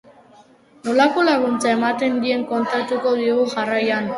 Nolako 0.87 1.25
laguntza 1.27 1.71
ematen 1.75 2.17
dien 2.25 2.49
kontatuko 2.55 3.17
digu 3.23 3.49
jarraian. 3.57 4.09